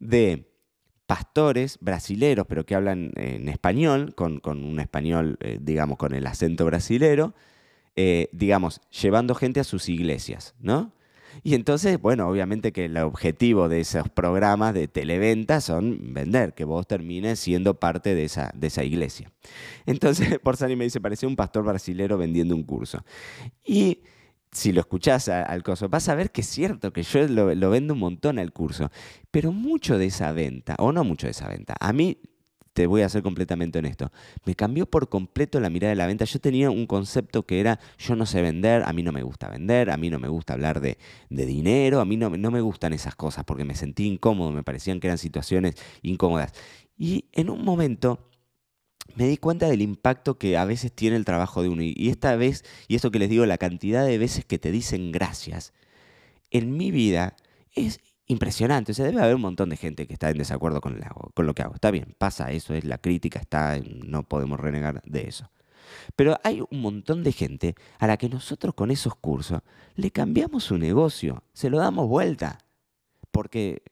de 0.00 0.50
pastores 1.06 1.78
brasileros, 1.80 2.46
pero 2.48 2.66
que 2.66 2.74
hablan 2.74 3.12
en 3.14 3.48
español, 3.48 4.16
con, 4.16 4.40
un 4.44 4.80
español, 4.80 5.38
eh, 5.40 5.58
digamos, 5.60 5.98
con 5.98 6.14
el 6.14 6.26
acento 6.26 6.64
brasilero, 6.64 7.34
eh, 7.96 8.28
digamos, 8.32 8.80
llevando 8.90 9.34
gente 9.34 9.60
a 9.60 9.64
sus 9.64 9.88
iglesias, 9.88 10.54
¿no? 10.60 10.92
Y 11.42 11.54
entonces, 11.54 12.00
bueno, 12.00 12.28
obviamente 12.28 12.72
que 12.72 12.86
el 12.86 12.96
objetivo 12.98 13.68
de 13.68 13.80
esos 13.80 14.08
programas 14.10 14.74
de 14.74 14.88
televenta 14.88 15.60
son 15.60 16.12
vender, 16.12 16.54
que 16.54 16.64
vos 16.64 16.86
termines 16.86 17.38
siendo 17.38 17.78
parte 17.80 18.14
de 18.14 18.24
esa, 18.24 18.52
de 18.54 18.66
esa 18.66 18.84
iglesia. 18.84 19.32
Entonces, 19.86 20.38
Porzani 20.42 20.76
me 20.76 20.84
dice, 20.84 21.00
parece 21.00 21.26
un 21.26 21.36
pastor 21.36 21.64
brasilero 21.64 22.18
vendiendo 22.18 22.54
un 22.54 22.64
curso. 22.64 23.04
Y 23.64 24.02
si 24.52 24.72
lo 24.72 24.80
escuchás 24.80 25.28
al 25.28 25.62
coso, 25.62 25.88
vas 25.88 26.08
a 26.08 26.14
ver 26.14 26.30
que 26.30 26.42
es 26.42 26.48
cierto 26.48 26.92
que 26.92 27.02
yo 27.02 27.26
lo, 27.26 27.54
lo 27.54 27.70
vendo 27.70 27.94
un 27.94 28.00
montón 28.00 28.38
al 28.38 28.52
curso, 28.52 28.90
pero 29.30 29.52
mucho 29.52 29.96
de 29.96 30.06
esa 30.06 30.32
venta, 30.32 30.76
o 30.78 30.92
no 30.92 31.04
mucho 31.04 31.26
de 31.26 31.30
esa 31.30 31.48
venta, 31.48 31.74
a 31.80 31.92
mí 31.94 32.18
te 32.72 32.86
voy 32.86 33.02
a 33.02 33.08
ser 33.08 33.22
completamente 33.22 33.78
honesto. 33.78 34.10
Me 34.44 34.54
cambió 34.54 34.86
por 34.86 35.08
completo 35.08 35.60
la 35.60 35.70
mirada 35.70 35.90
de 35.90 35.96
la 35.96 36.06
venta. 36.06 36.24
Yo 36.24 36.40
tenía 36.40 36.70
un 36.70 36.86
concepto 36.86 37.44
que 37.44 37.60
era, 37.60 37.78
yo 37.98 38.16
no 38.16 38.26
sé 38.26 38.42
vender, 38.42 38.82
a 38.84 38.92
mí 38.92 39.02
no 39.02 39.12
me 39.12 39.22
gusta 39.22 39.48
vender, 39.48 39.90
a 39.90 39.96
mí 39.96 40.10
no 40.10 40.18
me 40.18 40.28
gusta 40.28 40.54
hablar 40.54 40.80
de, 40.80 40.96
dinero, 41.28 42.00
a 42.00 42.04
mí 42.04 42.16
no, 42.16 42.30
no 42.30 42.50
me 42.50 42.60
gustan 42.60 42.92
esas 42.92 43.14
cosas 43.14 43.44
porque 43.44 43.64
me 43.64 43.74
sentí 43.74 44.06
incómodo, 44.06 44.52
me 44.52 44.62
parecían 44.62 45.00
que 45.00 45.08
eran 45.08 45.18
situaciones 45.18 45.74
incómodas. 46.02 46.52
Y 46.96 47.26
en 47.32 47.50
un 47.50 47.64
momento 47.64 48.30
me 49.14 49.26
di 49.26 49.36
cuenta 49.36 49.68
del 49.68 49.82
impacto 49.82 50.38
que 50.38 50.56
a 50.56 50.64
veces 50.64 50.92
tiene 50.92 51.16
el 51.16 51.24
trabajo 51.24 51.62
de 51.62 51.68
uno. 51.68 51.82
Y 51.82 52.08
esta 52.08 52.36
vez, 52.36 52.64
y 52.88 52.94
esto 52.94 53.10
que 53.10 53.18
les 53.18 53.28
digo, 53.28 53.44
la 53.46 53.58
cantidad 53.58 54.06
de 54.06 54.18
veces 54.18 54.44
que 54.44 54.58
te 54.58 54.70
dicen 54.70 55.12
gracias, 55.12 55.72
en 56.50 56.76
mi 56.76 56.90
vida 56.90 57.36
es 57.74 58.00
impresionante. 58.32 58.92
O 58.92 58.94
sea, 58.94 59.06
debe 59.06 59.22
haber 59.22 59.36
un 59.36 59.42
montón 59.42 59.68
de 59.68 59.76
gente 59.76 60.06
que 60.06 60.12
está 60.12 60.30
en 60.30 60.38
desacuerdo 60.38 60.80
con, 60.80 61.00
con 61.34 61.46
lo 61.46 61.54
que 61.54 61.62
hago. 61.62 61.74
Está 61.74 61.90
bien, 61.90 62.14
pasa 62.18 62.50
eso, 62.50 62.74
es 62.74 62.84
la 62.84 62.98
crítica, 62.98 63.38
está, 63.38 63.78
no 64.04 64.24
podemos 64.24 64.58
renegar 64.58 65.02
de 65.04 65.28
eso. 65.28 65.50
Pero 66.16 66.38
hay 66.42 66.62
un 66.68 66.80
montón 66.80 67.22
de 67.22 67.32
gente 67.32 67.74
a 67.98 68.06
la 68.06 68.16
que 68.16 68.28
nosotros 68.28 68.74
con 68.74 68.90
esos 68.90 69.14
cursos 69.14 69.60
le 69.94 70.10
cambiamos 70.10 70.64
su 70.64 70.78
negocio, 70.78 71.44
se 71.52 71.70
lo 71.70 71.78
damos 71.78 72.08
vuelta. 72.08 72.58
Porque 73.30 73.82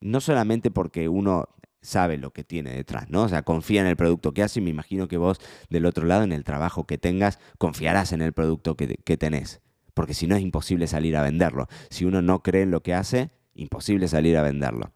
no 0.00 0.20
solamente 0.20 0.70
porque 0.70 1.08
uno 1.08 1.48
sabe 1.82 2.18
lo 2.18 2.32
que 2.32 2.44
tiene 2.44 2.74
detrás, 2.74 3.08
¿no? 3.08 3.22
O 3.22 3.28
sea, 3.28 3.42
confía 3.42 3.80
en 3.80 3.86
el 3.86 3.96
producto 3.96 4.32
que 4.32 4.42
hace 4.42 4.60
y 4.60 4.62
me 4.62 4.70
imagino 4.70 5.08
que 5.08 5.16
vos 5.16 5.38
del 5.70 5.86
otro 5.86 6.04
lado, 6.06 6.24
en 6.24 6.32
el 6.32 6.44
trabajo 6.44 6.86
que 6.86 6.98
tengas, 6.98 7.38
confiarás 7.58 8.12
en 8.12 8.22
el 8.22 8.32
producto 8.32 8.76
que, 8.76 8.96
que 8.96 9.16
tenés. 9.16 9.60
Porque 9.94 10.14
si 10.14 10.26
no 10.26 10.36
es 10.36 10.42
imposible 10.42 10.86
salir 10.86 11.16
a 11.16 11.22
venderlo. 11.22 11.68
Si 11.88 12.04
uno 12.04 12.22
no 12.22 12.42
cree 12.42 12.62
en 12.62 12.70
lo 12.70 12.82
que 12.82 12.94
hace, 12.94 13.30
imposible 13.60 14.08
salir 14.08 14.36
a 14.36 14.42
venderlo. 14.42 14.92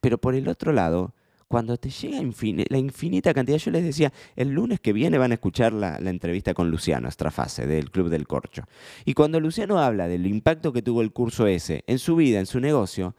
Pero 0.00 0.18
por 0.18 0.34
el 0.34 0.48
otro 0.48 0.72
lado, 0.72 1.14
cuando 1.48 1.76
te 1.76 1.90
llega 1.90 2.20
la 2.68 2.78
infinita 2.78 3.32
cantidad, 3.32 3.58
yo 3.58 3.70
les 3.70 3.84
decía, 3.84 4.12
el 4.34 4.50
lunes 4.50 4.80
que 4.80 4.92
viene 4.92 5.16
van 5.16 5.30
a 5.30 5.34
escuchar 5.34 5.72
la, 5.72 5.96
entrevista 5.98 6.54
con 6.54 6.70
Luciano 6.70 7.08
Estrafase 7.08 7.66
del 7.66 7.90
Club 7.90 8.08
del 8.08 8.26
Corcho. 8.26 8.64
Y 9.04 9.14
cuando 9.14 9.38
Luciano 9.38 9.78
habla 9.78 10.08
del 10.08 10.26
impacto 10.26 10.72
que 10.72 10.82
tuvo 10.82 11.02
el 11.02 11.12
curso 11.12 11.46
ese 11.46 11.84
en 11.86 11.98
su 11.98 12.16
vida, 12.16 12.40
en 12.40 12.46
su 12.46 12.58
negocio, 12.58 13.14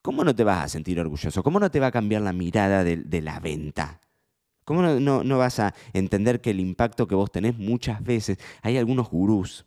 ¿cómo 0.00 0.24
no 0.24 0.34
te 0.34 0.44
vas 0.44 0.64
a 0.64 0.68
sentir 0.68 0.98
orgulloso? 1.00 1.42
¿Cómo 1.42 1.60
no 1.60 1.70
te 1.70 1.80
va 1.80 1.88
a 1.88 1.92
cambiar 1.92 2.22
la 2.22 2.32
mirada 2.32 2.82
de, 2.82 3.20
la 3.20 3.40
venta? 3.40 4.00
¿Cómo 4.64 4.82
no, 4.82 5.24
no, 5.24 5.38
vas 5.38 5.58
a 5.58 5.74
entender 5.92 6.40
que 6.40 6.50
el 6.50 6.60
impacto 6.60 7.06
que 7.08 7.14
vos 7.14 7.30
tenés 7.30 7.58
muchas 7.58 8.02
veces, 8.02 8.38
hay 8.62 8.78
algunos 8.78 9.10
gurús 9.10 9.66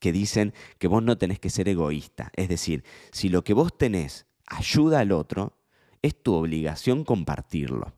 que 0.00 0.12
dicen 0.12 0.52
que 0.78 0.88
vos 0.88 1.02
no 1.02 1.16
tenés 1.18 1.38
que 1.38 1.50
ser 1.50 1.68
egoísta. 1.68 2.32
Es 2.34 2.48
decir, 2.48 2.82
si 3.12 3.28
lo 3.28 3.44
que 3.44 3.54
vos 3.54 3.76
tenés 3.76 4.26
ayuda 4.46 5.00
al 5.00 5.12
otro, 5.12 5.56
es 6.02 6.20
tu 6.20 6.34
obligación 6.34 7.04
compartirlo. 7.04 7.92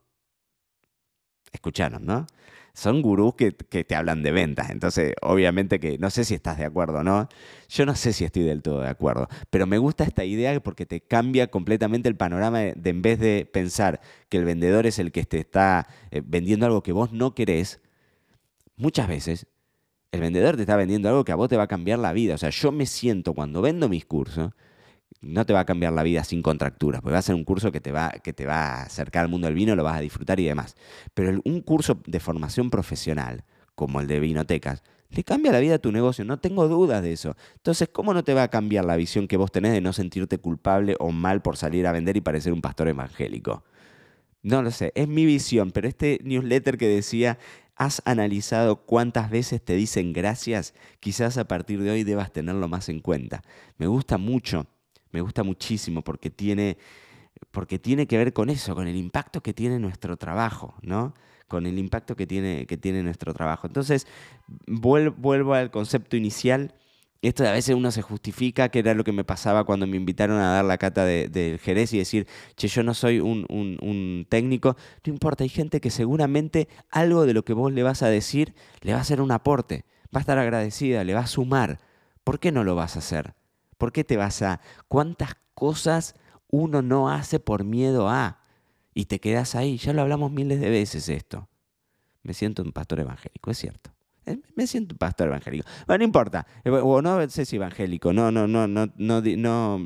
Escucharon, 1.52 2.04
¿no? 2.04 2.26
Son 2.74 3.02
gurús 3.02 3.34
que, 3.34 3.52
te 3.52 3.94
hablan 3.94 4.22
de 4.22 4.32
ventas, 4.32 4.70
entonces 4.70 5.12
obviamente 5.20 5.78
que 5.78 5.98
no 5.98 6.08
sé 6.08 6.24
si 6.24 6.34
estás 6.34 6.56
de 6.56 6.64
acuerdo 6.64 7.00
o 7.00 7.02
no, 7.04 7.28
yo 7.68 7.84
no 7.84 7.94
sé 7.94 8.14
si 8.14 8.24
estoy 8.24 8.44
del 8.44 8.62
todo 8.62 8.80
de 8.80 8.88
acuerdo, 8.88 9.28
pero 9.50 9.66
me 9.66 9.76
gusta 9.76 10.04
esta 10.04 10.24
idea 10.24 10.58
porque 10.62 10.86
te 10.86 11.02
cambia 11.02 11.48
completamente 11.48 12.08
el 12.08 12.16
panorama 12.16 12.60
de, 12.60 12.74
en 12.82 13.02
vez 13.02 13.20
de 13.20 13.44
pensar 13.44 14.00
que 14.30 14.38
el 14.38 14.46
vendedor 14.46 14.86
es 14.86 14.98
el 14.98 15.12
que 15.12 15.24
te 15.24 15.38
está 15.38 15.86
eh, 16.10 16.22
vendiendo 16.24 16.64
algo 16.64 16.82
que 16.82 16.92
vos 16.92 17.12
no 17.12 17.34
querés, 17.34 17.78
muchas 18.76 19.06
veces 19.06 19.46
el 20.12 20.20
vendedor 20.20 20.56
te 20.56 20.62
está 20.62 20.76
vendiendo 20.76 21.08
algo 21.08 21.24
que 21.24 21.32
a 21.32 21.36
vos 21.36 21.48
te 21.48 21.56
va 21.56 21.64
a 21.64 21.68
cambiar 21.68 21.98
la 21.98 22.12
vida. 22.12 22.34
O 22.34 22.38
sea, 22.38 22.50
yo 22.50 22.70
me 22.70 22.84
siento 22.86 23.32
cuando 23.32 23.62
vendo 23.62 23.88
mis 23.88 24.04
cursos, 24.04 24.52
no 25.22 25.46
te 25.46 25.54
va 25.54 25.60
a 25.60 25.64
cambiar 25.64 25.94
la 25.94 26.02
vida 26.02 26.22
sin 26.22 26.42
contracturas, 26.42 27.00
porque 27.00 27.12
va 27.12 27.18
a 27.18 27.22
ser 27.22 27.34
un 27.34 27.44
curso 27.44 27.72
que 27.72 27.80
te 27.80 27.92
va, 27.92 28.10
que 28.22 28.32
te 28.32 28.44
va 28.44 28.56
a 28.56 28.82
acercar 28.82 29.24
al 29.24 29.30
mundo 29.30 29.46
del 29.46 29.54
vino, 29.54 29.74
lo 29.74 29.84
vas 29.84 29.96
a 29.96 30.00
disfrutar 30.00 30.38
y 30.38 30.44
demás. 30.44 30.76
Pero 31.14 31.40
un 31.44 31.60
curso 31.62 31.98
de 32.06 32.20
formación 32.20 32.68
profesional, 32.68 33.44
como 33.74 34.00
el 34.00 34.06
de 34.06 34.20
Vinotecas, 34.20 34.82
le 35.08 35.24
cambia 35.24 35.52
la 35.52 35.60
vida 35.60 35.76
a 35.76 35.78
tu 35.78 35.92
negocio, 35.92 36.24
no 36.24 36.38
tengo 36.38 36.68
dudas 36.68 37.02
de 37.02 37.12
eso. 37.12 37.36
Entonces, 37.56 37.88
¿cómo 37.90 38.12
no 38.12 38.22
te 38.22 38.34
va 38.34 38.42
a 38.42 38.48
cambiar 38.48 38.84
la 38.84 38.96
visión 38.96 39.28
que 39.28 39.38
vos 39.38 39.50
tenés 39.50 39.72
de 39.72 39.80
no 39.80 39.94
sentirte 39.94 40.38
culpable 40.38 40.96
o 40.98 41.10
mal 41.10 41.40
por 41.40 41.56
salir 41.56 41.86
a 41.86 41.92
vender 41.92 42.16
y 42.18 42.20
parecer 42.20 42.52
un 42.52 42.60
pastor 42.60 42.88
evangélico? 42.88 43.64
No 44.42 44.62
lo 44.62 44.72
sé, 44.72 44.92
es 44.94 45.06
mi 45.06 45.24
visión, 45.24 45.70
pero 45.70 45.86
este 45.86 46.18
newsletter 46.24 46.76
que 46.76 46.88
decía 46.88 47.38
¿Has 47.76 48.02
analizado 48.04 48.84
cuántas 48.84 49.30
veces 49.30 49.64
te 49.64 49.74
dicen 49.74 50.12
gracias? 50.12 50.74
Quizás 51.00 51.38
a 51.38 51.48
partir 51.48 51.82
de 51.82 51.90
hoy 51.90 52.04
debas 52.04 52.32
tenerlo 52.32 52.68
más 52.68 52.88
en 52.88 53.00
cuenta. 53.00 53.42
Me 53.78 53.86
gusta 53.86 54.18
mucho, 54.18 54.66
me 55.10 55.20
gusta 55.20 55.42
muchísimo 55.42 56.02
porque 56.02 56.30
tiene, 56.30 56.76
porque 57.50 57.78
tiene 57.78 58.06
que 58.06 58.18
ver 58.18 58.32
con 58.32 58.50
eso, 58.50 58.74
con 58.74 58.86
el 58.88 58.96
impacto 58.96 59.42
que 59.42 59.54
tiene 59.54 59.78
nuestro 59.78 60.16
trabajo, 60.16 60.74
¿no? 60.82 61.14
Con 61.48 61.66
el 61.66 61.78
impacto 61.78 62.14
que 62.14 62.26
tiene, 62.26 62.66
que 62.66 62.76
tiene 62.76 63.02
nuestro 63.02 63.32
trabajo. 63.34 63.66
Entonces, 63.66 64.06
vuelvo 64.66 65.54
al 65.54 65.70
concepto 65.70 66.16
inicial 66.16 66.74
esto 67.28 67.46
a 67.46 67.52
veces 67.52 67.76
uno 67.76 67.92
se 67.92 68.02
justifica, 68.02 68.68
que 68.68 68.80
era 68.80 68.94
lo 68.94 69.04
que 69.04 69.12
me 69.12 69.22
pasaba 69.22 69.62
cuando 69.62 69.86
me 69.86 69.96
invitaron 69.96 70.38
a 70.38 70.54
dar 70.54 70.64
la 70.64 70.76
cata 70.76 71.04
del 71.04 71.58
Jerez 71.60 71.92
y 71.92 71.98
decir, 71.98 72.26
che, 72.56 72.66
yo 72.66 72.82
no 72.82 72.94
soy 72.94 73.20
un, 73.20 73.46
un, 73.48 74.26
técnico. 74.28 74.76
No 75.06 75.12
importa, 75.12 75.44
hay 75.44 75.48
gente 75.48 75.80
que 75.80 75.90
seguramente 75.90 76.68
algo 76.90 77.24
de 77.24 77.32
lo 77.32 77.44
que 77.44 77.52
vos 77.52 77.72
le 77.72 77.84
vas 77.84 78.02
a 78.02 78.08
decir 78.08 78.54
le 78.80 78.92
va 78.92 78.98
a 78.98 79.02
hacer 79.02 79.20
un 79.20 79.30
aporte, 79.30 79.84
va 80.06 80.18
a 80.18 80.20
estar 80.20 80.36
agradecida, 80.36 81.04
le 81.04 81.14
va 81.14 81.20
a 81.20 81.26
sumar. 81.28 81.78
¿Por 82.24 82.40
qué 82.40 82.50
no 82.50 82.64
lo 82.64 82.74
vas 82.74 82.96
a 82.96 82.98
hacer? 82.98 83.34
¿Por 83.78 83.92
qué 83.92 84.02
te 84.02 84.16
vas 84.16 84.42
a... 84.42 84.60
¿Cuántas 84.88 85.36
cosas 85.54 86.16
uno 86.48 86.82
no 86.82 87.08
hace 87.08 87.38
por 87.38 87.62
miedo 87.62 88.08
a? 88.08 88.40
Y 88.94 89.04
te 89.04 89.20
quedas 89.20 89.54
ahí. 89.54 89.76
Ya 89.78 89.92
lo 89.92 90.02
hablamos 90.02 90.32
miles 90.32 90.60
de 90.60 90.70
veces 90.70 91.08
esto. 91.08 91.48
Me 92.24 92.34
siento 92.34 92.62
un 92.62 92.72
pastor 92.72 92.98
evangélico, 92.98 93.50
es 93.52 93.58
cierto. 93.58 93.91
Eh, 94.24 94.38
me 94.54 94.66
siento 94.66 94.96
pastor 94.96 95.28
evangélico. 95.28 95.66
Bueno, 95.86 95.98
no 95.98 96.04
importa. 96.04 96.46
Eh, 96.64 96.70
o 96.70 97.02
no 97.02 97.28
sé 97.28 97.44
si 97.44 97.56
evangélico. 97.56 98.12
No, 98.12 98.30
no, 98.30 98.46
no, 98.46 98.66
no, 98.66 98.86
no, 98.96 99.20
no, 99.20 99.78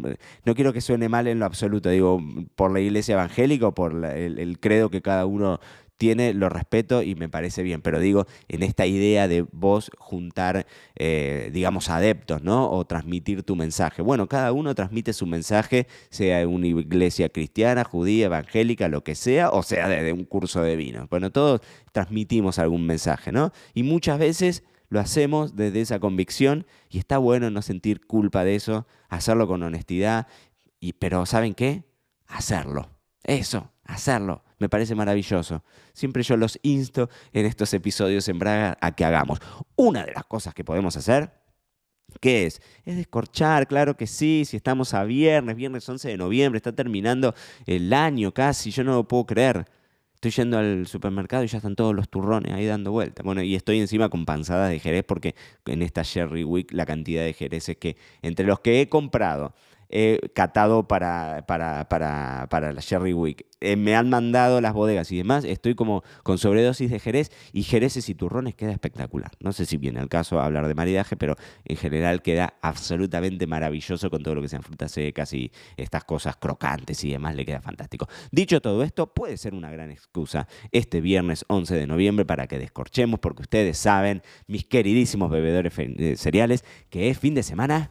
no 0.45 0.55
quiero 0.55 0.73
que 0.73 0.81
suene 0.81 1.09
mal 1.09 1.27
en 1.27 1.39
lo 1.39 1.47
absoluto. 1.47 1.89
Digo, 1.89 2.21
por 2.55 2.71
la 2.71 2.81
iglesia 2.81 3.15
evangélica 3.15 3.69
o 3.69 3.75
por 3.75 4.05
el, 4.05 4.59
credo 4.61 4.91
que 4.91 5.01
cada 5.03 5.27
uno 5.27 5.61
tiene, 5.97 6.35
lo 6.35 6.49
respeto 6.49 7.03
y 7.03 7.15
me 7.15 7.29
parece 7.29 7.63
bien, 7.63 7.83
pero 7.83 8.01
digo, 8.01 8.27
en 8.49 8.63
esta 8.63 8.87
idea 8.87 9.29
de 9.29 9.47
vos 9.53 9.91
juntar, 9.99 10.67
eh, 10.97 11.51
digamos, 11.53 11.89
adeptos, 11.89 12.43
¿no? 12.43 12.71
O 12.71 12.85
transmitir 12.85 13.43
tu 13.43 13.57
mensaje. 13.57 14.03
Bueno, 14.03 14.29
cada 14.29 14.53
uno 14.53 14.75
transmite 14.75 15.13
su 15.13 15.27
mensaje, 15.27 15.87
sea 16.11 16.47
una 16.47 16.67
iglesia 16.67 17.29
cristiana, 17.29 17.85
judía, 17.85 18.27
evangélica, 18.27 18.89
lo 18.89 19.03
que 19.03 19.15
sea, 19.15 19.51
o 19.51 19.63
sea 19.63 19.89
desde 19.89 20.13
un 20.13 20.25
curso 20.25 20.63
de 20.63 20.77
vino. 20.77 21.07
Bueno, 21.11 21.31
todos 21.33 21.61
transmitimos 21.93 22.59
algún 22.59 22.87
mensaje, 22.87 23.33
¿no? 23.33 23.53
Y 23.75 23.83
muchas 23.83 24.19
veces 24.19 24.65
lo 24.89 25.01
hacemos 25.01 25.57
desde 25.57 25.81
esa 25.81 25.99
convicción 25.99 26.67
y 26.91 26.99
está 26.99 27.19
bueno 27.19 27.51
no 27.51 27.63
sentir 27.63 28.07
culpa 28.07 28.45
de 28.45 28.55
eso, 28.55 28.87
hacerlo 29.09 29.49
con 29.49 29.63
honestidad, 29.63 30.27
y, 30.79 30.93
pero 30.93 31.27
¿saben 31.27 31.55
qué? 31.55 31.85
Hacerlo. 32.27 32.91
Eso, 33.25 33.73
hacerlo. 33.85 34.45
Me 34.59 34.69
parece 34.69 34.95
maravilloso. 34.95 35.63
Siempre 35.93 36.23
yo 36.23 36.37
los 36.37 36.59
insto 36.63 37.11
en 37.33 37.47
estos 37.47 37.75
episodios 37.75 38.29
en 38.29 38.39
Braga 38.39 38.79
a 38.81 38.93
que 38.93 39.05
hagamos. 39.05 39.39
Una 39.77 40.05
de 40.05 40.13
las 40.13 40.25
cosas 40.25 40.55
que 40.55 40.65
podemos 40.65 40.97
hacer, 40.97 41.31
¿qué 42.21 42.47
es? 42.47 42.63
Es 42.85 42.97
descorchar, 42.97 43.67
claro 43.67 43.97
que 43.97 44.07
sí, 44.07 44.45
si 44.47 44.57
estamos 44.57 44.95
a 44.95 45.05
viernes, 45.05 45.57
viernes 45.57 45.87
11 45.89 46.09
de 46.09 46.17
noviembre, 46.17 46.57
está 46.57 46.73
terminando 46.73 47.35
el 47.67 47.93
año 47.93 48.33
casi, 48.33 48.71
yo 48.71 48.83
no 48.85 48.95
lo 48.95 49.09
puedo 49.09 49.27
creer. 49.27 49.67
Estoy 50.15 50.31
yendo 50.31 50.57
al 50.57 50.87
supermercado 50.87 51.45
y 51.45 51.47
ya 51.47 51.59
están 51.59 51.77
todos 51.77 51.95
los 51.95 52.09
turrones 52.09 52.53
ahí 52.55 52.65
dando 52.65 52.91
vuelta. 52.91 53.23
Bueno, 53.23 53.43
y 53.43 53.55
estoy 53.55 53.79
encima 53.81 54.09
con 54.09 54.25
panzadas 54.25 54.71
de 54.71 54.79
Jerez 54.79 55.05
porque 55.07 55.35
en 55.67 55.83
esta 55.83 56.03
Sherry 56.03 56.43
Week 56.43 56.73
la 56.73 56.87
cantidad 56.87 57.23
de 57.23 57.35
Jereces 57.35 57.77
que 57.77 57.99
entre 58.23 58.47
los 58.47 58.61
que 58.61 58.81
he 58.81 58.89
comprado 58.89 59.55
he 59.89 60.21
catado 60.35 60.89
para, 60.89 61.45
para, 61.47 61.89
para, 61.89 62.47
para 62.51 62.73
la 62.73 62.81
Sherry 62.81 63.13
Week. 63.13 63.47
Eh, 63.61 63.77
me 63.77 63.97
han 63.97 64.11
mandado 64.11 64.61
las 64.61 64.75
bodegas 64.75 65.11
y 65.13 65.17
demás. 65.17 65.45
Estoy 65.45 65.75
como 65.75 66.03
con 66.23 66.39
sobredosis 66.39 66.91
de 66.91 66.99
Jerez 66.99 67.31
y 67.53 67.63
Jereces 67.63 68.09
y 68.09 68.15
turrones 68.15 68.55
queda 68.55 68.73
espectacular. 68.73 69.33
No 69.41 69.53
sé 69.53 69.65
si 69.65 69.79
viene 69.79 70.01
el 70.01 70.09
caso 70.09 70.41
hablar 70.41 70.69
de 70.69 70.75
maridaje, 70.75 71.17
pero 71.17 71.37
en 71.65 71.77
general 71.77 72.23
queda 72.23 72.55
absolutamente 72.61 73.47
maravilloso 73.47 74.11
con 74.11 74.23
todo 74.23 74.35
lo 74.35 74.43
que 74.43 74.49
sean 74.49 74.63
frutas 74.63 74.93
secas 74.93 75.33
y 75.33 75.51
estas 75.77 76.05
cosas 76.05 76.37
crocantes 76.37 77.03
y 77.05 77.11
demás. 77.11 77.35
Le 77.35 77.47
queda 77.47 77.63
fantástico. 77.63 78.09
Dicho 78.31 78.61
todo 78.61 78.83
esto, 78.83 79.13
puede 79.15 79.37
ser 79.37 79.55
una 79.55 79.71
gran 79.71 79.91
excusa 79.91 80.47
este 80.71 81.01
viernes 81.01 81.45
11 81.49 81.75
de 81.75 81.87
noviembre 81.87 82.27
para 82.27 82.47
que 82.47 82.59
descorchemos, 82.59 83.21
porque 83.21 83.43
ustedes 83.43 83.79
saben, 83.79 84.23
mis 84.47 84.65
queridísimos 84.65 85.31
bebedores 85.31 85.73
eh, 85.79 86.17
cereales, 86.17 86.65
que 86.91 87.09
es 87.09 87.19
fin 87.19 87.35
de 87.35 87.43
semana 87.43 87.91